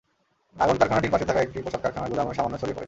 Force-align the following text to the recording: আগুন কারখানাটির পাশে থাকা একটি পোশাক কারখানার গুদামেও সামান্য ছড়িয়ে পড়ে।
আগুন 0.63 0.75
কারখানাটির 0.79 1.13
পাশে 1.13 1.25
থাকা 1.29 1.39
একটি 1.45 1.57
পোশাক 1.65 1.81
কারখানার 1.83 2.09
গুদামেও 2.11 2.37
সামান্য 2.37 2.55
ছড়িয়ে 2.61 2.73
পড়ে। 2.75 2.79